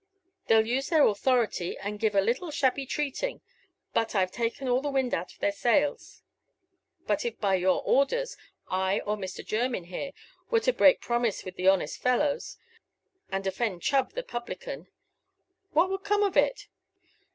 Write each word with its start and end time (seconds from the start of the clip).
They'll 0.47 0.65
use 0.65 0.89
their 0.89 1.05
authority, 1.05 1.77
and 1.77 1.99
give 1.99 2.15
a 2.15 2.21
little 2.21 2.49
shabby 2.49 2.87
treating, 2.87 3.41
but 3.93 4.15
I've 4.15 4.31
taken 4.31 4.67
all 4.67 4.81
the 4.81 4.89
wind 4.89 5.13
out 5.13 5.31
of 5.31 5.37
their 5.37 5.51
sails. 5.51 6.23
But 7.05 7.23
if, 7.23 7.39
by 7.39 7.53
your 7.53 7.83
orders, 7.83 8.35
I 8.67 9.01
or 9.01 9.15
Mr. 9.15 9.45
Jermyn 9.45 9.83
here 9.83 10.09
were 10.49 10.61
to 10.61 10.73
break 10.73 11.01
promise 11.01 11.45
with 11.45 11.55
the 11.55 11.67
honest 11.67 12.01
fellows, 12.01 12.57
and 13.31 13.45
offend 13.45 13.83
Chubb 13.83 14.13
the 14.13 14.23
publican, 14.23 14.87
what 15.69 15.87
would 15.91 16.03
come 16.03 16.23
of 16.23 16.35
it? 16.35 16.65